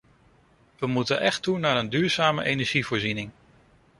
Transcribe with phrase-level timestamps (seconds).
[0.79, 3.31] We moeten echt toe naar een duurzame energievoorziening.